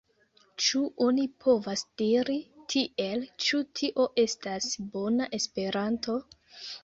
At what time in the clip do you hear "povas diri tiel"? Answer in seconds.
1.47-3.27